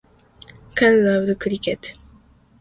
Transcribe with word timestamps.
Karu 0.75 0.97
loved 1.05 1.39
cricket. 1.39 1.95